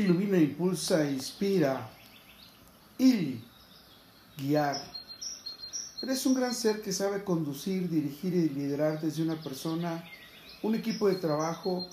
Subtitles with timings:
[0.00, 1.88] ilumina, impulsa, inspira
[2.98, 3.40] y
[4.36, 4.76] guiar.
[6.02, 10.04] Eres un gran ser que sabe conducir, dirigir y liderar desde una persona,
[10.62, 11.86] un equipo de trabajo,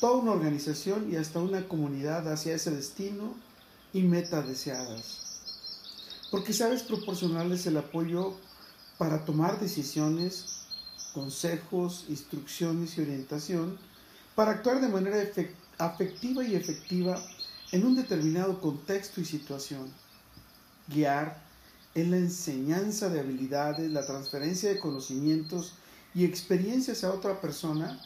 [0.00, 3.34] toda una organización y hasta una comunidad hacia ese destino
[3.92, 5.20] y meta deseadas.
[6.30, 8.34] Porque sabes proporcionarles el apoyo
[8.96, 10.64] para tomar decisiones,
[11.12, 13.78] consejos, instrucciones y orientación
[14.34, 15.18] para actuar de manera
[15.78, 17.22] afectiva y efectiva
[17.72, 19.90] en un determinado contexto y situación.
[20.88, 21.42] Guiar
[21.94, 25.74] en la enseñanza de habilidades, la transferencia de conocimientos
[26.14, 28.00] y experiencias a otra persona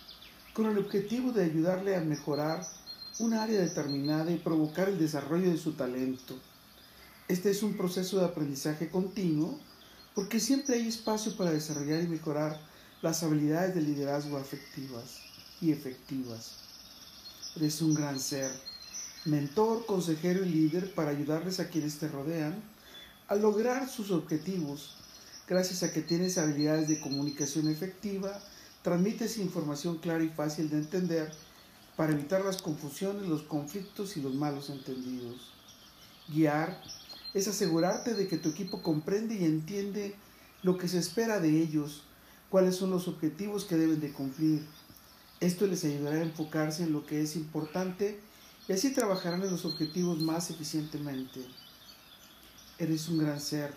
[0.54, 2.66] con el objetivo de ayudarle a mejorar
[3.18, 6.38] un área determinada y provocar el desarrollo de su talento.
[7.28, 9.58] Este es un proceso de aprendizaje continuo
[10.14, 12.60] porque siempre hay espacio para desarrollar y mejorar
[13.02, 15.18] las habilidades de liderazgo afectivas
[15.60, 16.52] y efectivas.
[17.56, 18.50] Eres un gran ser,
[19.26, 22.62] mentor, consejero y líder para ayudarles a quienes te rodean
[23.28, 24.96] a lograr sus objetivos,
[25.48, 28.40] gracias a que tienes habilidades de comunicación efectiva,
[28.82, 31.32] transmites información clara y fácil de entender
[31.96, 35.52] para evitar las confusiones, los conflictos y los malos entendidos.
[36.28, 36.80] Guiar
[37.34, 40.14] es asegurarte de que tu equipo comprende y entiende
[40.62, 42.04] lo que se espera de ellos,
[42.48, 44.64] cuáles son los objetivos que deben de cumplir.
[45.40, 48.20] Esto les ayudará a enfocarse en lo que es importante
[48.68, 51.40] y así trabajarán en los objetivos más eficientemente.
[52.78, 53.72] Eres un gran ser,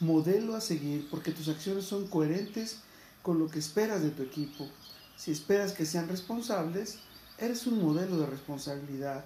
[0.00, 2.78] modelo a seguir porque tus acciones son coherentes
[3.22, 4.68] con lo que esperas de tu equipo.
[5.16, 6.98] Si esperas que sean responsables,
[7.38, 9.24] eres un modelo de responsabilidad.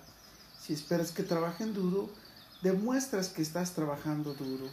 [0.60, 2.10] Si esperas que trabajen duro,
[2.62, 4.70] demuestras que estás trabajando duro.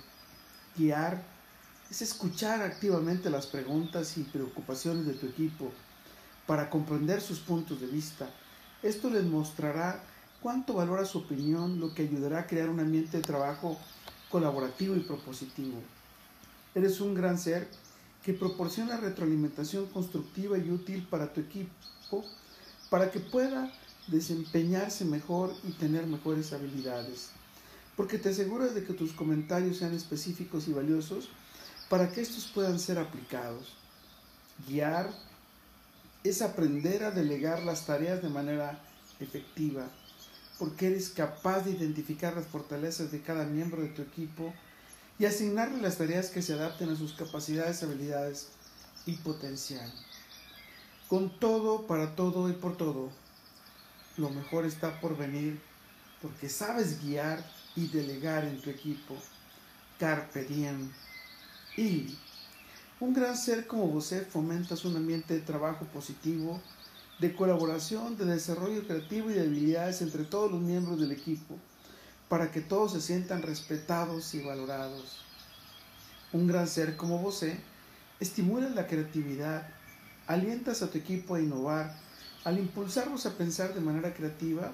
[0.78, 1.24] Guiar
[1.90, 5.72] es escuchar activamente las preguntas y preocupaciones de tu equipo
[6.46, 8.30] para comprender sus puntos de vista.
[8.84, 10.04] Esto les mostrará
[10.42, 13.78] cuánto valora su opinión, lo que ayudará a crear un ambiente de trabajo
[14.30, 15.82] colaborativo y propositivo.
[16.76, 17.68] Eres un gran ser
[18.24, 21.72] que proporciona retroalimentación constructiva y útil para tu equipo
[22.90, 23.72] para que pueda
[24.08, 27.30] desempeñarse mejor y tener mejores habilidades.
[27.96, 31.30] Porque te aseguras de que tus comentarios sean específicos y valiosos
[31.90, 33.76] para que estos puedan ser aplicados.
[34.68, 35.10] Guiar
[36.24, 38.82] es aprender a delegar las tareas de manera
[39.20, 39.88] efectiva,
[40.60, 44.54] porque eres capaz de identificar las fortalezas de cada miembro de tu equipo
[45.20, 48.50] y asignarle las tareas que se adapten a sus capacidades, habilidades
[49.06, 49.92] y potencial.
[51.08, 53.10] Con todo, para todo y por todo,
[54.18, 55.60] lo mejor está por venir,
[56.22, 57.44] porque sabes guiar
[57.76, 59.16] y delegar en tu equipo.
[60.00, 60.92] Carpe diem.
[61.78, 62.18] Y
[63.00, 66.60] un gran ser como vos fomentas un ambiente de trabajo positivo,
[67.20, 71.58] de colaboración, de desarrollo creativo y de habilidades entre todos los miembros del equipo,
[72.30, 75.24] para que todos se sientan respetados y valorados.
[76.34, 77.44] Un gran ser como vos
[78.20, 79.68] estimula la creatividad,
[80.28, 81.96] alientas a tu equipo a innovar,
[82.44, 84.72] al impulsarlos a pensar de manera creativa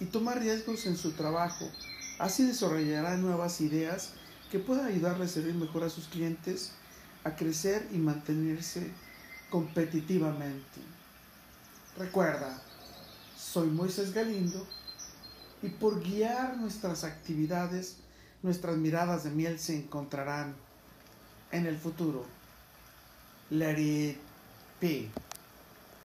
[0.00, 1.68] y tomar riesgos en su trabajo.
[2.18, 4.12] Así desarrollará nuevas ideas
[4.50, 6.72] que puedan ayudarles a servir mejor a sus clientes
[7.24, 8.88] a crecer y mantenerse
[9.50, 10.95] competitivamente.
[11.98, 12.60] Recuerda,
[13.38, 14.66] soy Moisés Galindo
[15.62, 17.96] y por guiar nuestras actividades,
[18.42, 20.54] nuestras miradas de miel se encontrarán
[21.52, 22.26] en el futuro.
[23.48, 24.18] Let it
[24.78, 25.08] be.